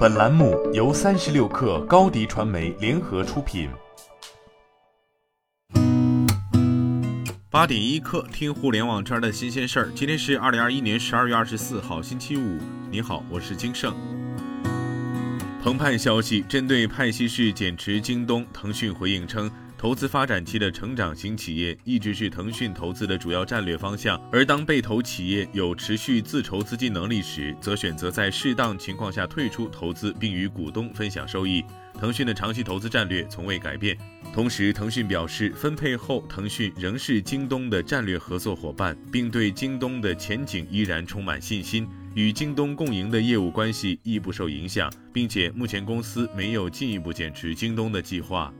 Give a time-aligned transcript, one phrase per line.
[0.00, 3.68] 本栏目由三十六氪高低传媒联合出品。
[7.50, 9.92] 八点一刻，听互联网圈的新鲜事儿。
[9.94, 12.58] 今天是二零二一年十二月二十四号，星期五。
[12.90, 13.94] 你好，我是金盛。
[15.62, 19.50] 澎湃消息，针对派系式减持京东，腾讯回应称。
[19.80, 31.64] 投资发展期的成长型企业一直是腾讯投资的主要战略方向，而当被投企业有持续自筹资金能力时，则选择在适当情况下退出投资，并与股东分享收益。
[31.98, 33.96] 腾讯的长期投资战略从未改变。
[34.34, 48.52] 同时，腾讯表示，分配后腾讯仍是京东的战略合作伙伴，并对京东的前景依然充满信心，与京东共赢的业务关系亦不受影响，并且目前公司没有进一步减持京东的计划。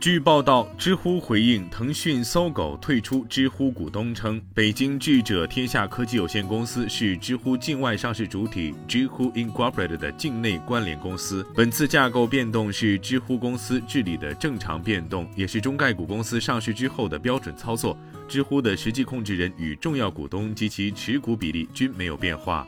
[0.00, 11.44] 据报道，知乎回应腾讯搜狗退出知乎股东称，北京智者天下科技有限公司是知乎境外上市主体知乎 Incorporated 的境内关联公司。
[11.52, 17.98] 本次架构变动是知乎公司治理的正常变动，也是中概股公司上市之后的标准操作。
[18.28, 22.64] 知乎的实际控制人与重要股东及其持股比例均没有变化。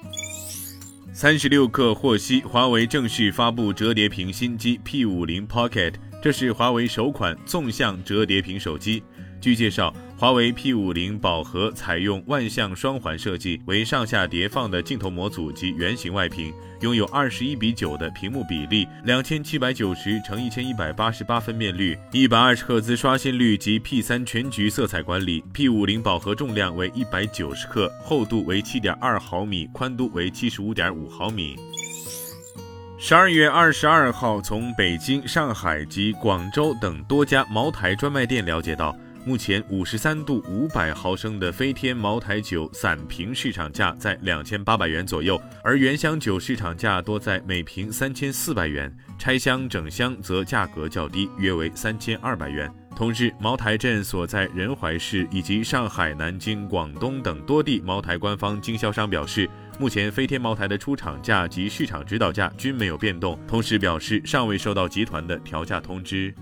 [1.13, 5.95] 三十六氪获悉，华为正式发布折叠屏新机 P50 Pocket。
[6.23, 9.03] 这是华为首款纵向折叠屏手机。
[9.41, 25.43] 据介绍，华为 P50 宝盒采用万向双环设计，为上下叠放的镜头模组及圆形外屏，拥有二十一比九的屏幕比例，两千七百九十乘一千一百八十八分辨率，一百二十赫兹刷新率及 P3 全局色彩管理。
[25.55, 31.57] P50 宝盒重量为一百九十克，厚度为七点二毫米，宽度为七十五点五毫米。
[33.03, 52.71] 十二月二十二号，从北京、上海及广州等多家茅台专卖店了解到，目前五十三度五百毫升的飞天茅台酒散瓶市场价在两千八百元左右，而原箱酒市场价多在每瓶三千四百元，拆箱整箱则价格较低，约为三千二百元。
[52.95, 59.49] 同日，茅台镇所在仁怀市以及上海、南京、广东等多地茅台官方经销商表示。
[59.81, 66.35] 目前飞天茅台的出厂价及市场指导价均没有变动，同时表示尚未收到集团的调价通知。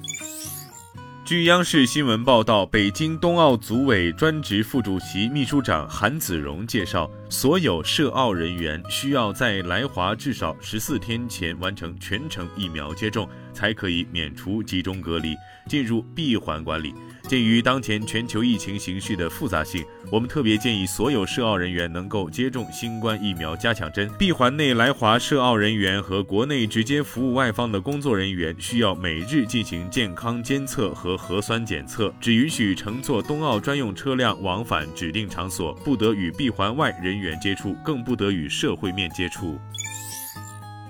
[1.25, 13.28] 据央视新闻报道，北京冬奥组委专职副主席、秘书长韩子荣介绍，所有涉奥人员需要在来华至少十四天前完成全程疫苗接种，
[13.59, 15.35] 才可以免除集中隔离，
[15.67, 16.95] 进入闭环管理。
[17.25, 24.09] 鉴于当前全球疫情形势的复杂性，我们特别建议所有涉奥人员能够接种新冠疫苗加强针。
[24.17, 39.59] 闭环内来华涉奥人员和国内直接服务外方的工作人员需要每日进行健康监测和核酸检测，只允许乘坐冬奥专用车辆往返指定场所，不得与闭环外人员接触，更不得与社会面接触。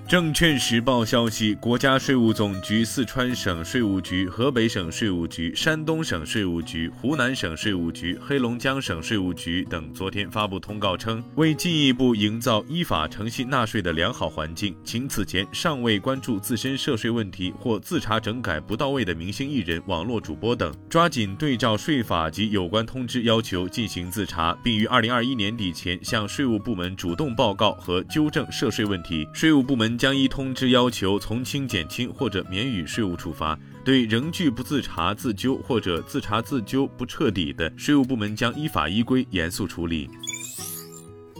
[0.09, 29.27] 证券时报消息，国家税务总局、四川省税务局、河北省税务局、山东省税务局、湖南省税务局、黑龙江省税务局等昨天发布通告称，为进一步营造依法诚信纳税的良好环境，请此前尚未关注自身涉税问题或自查整改不到位的明星艺人、网络主播等，抓紧对照税法及有关通知要求进行自查，并于二零二一年底前向税务部门主动报告和纠正涉税问题。
[29.35, 29.98] 税务部门。
[29.99, 33.59] 将依通知要求从轻、减轻或者免予税务处罚。
[33.83, 40.09] 对仍拒不自查自纠或者自查自纠不彻底的，税务部门将依法依规严肃处理。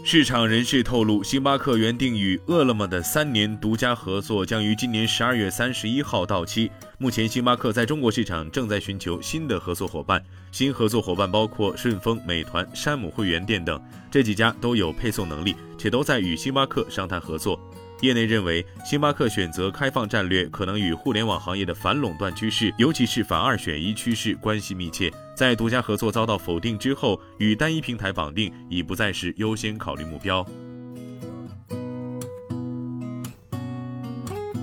[0.04, 6.70] 市场人士透露，星巴克原定与饿了么的三年独家合作将于今年十二月三十一号到期。
[7.02, 10.22] 目前，星巴克在中国市场正在寻求新的合作伙伴。
[10.52, 17.58] 新合作伙伴包括顺丰、美团、山姆会员店等，这几家都有配送能力，且都在与星巴克商谈合作。
[18.02, 25.10] 业内认为，星巴克选择开放战略，可能与互联网行业的反垄断趋势，尤其是反二选一趋势关系密切。
[25.34, 30.46] 在独家合作遭到否定之后，与单一平台绑定已不再是优先考虑目标。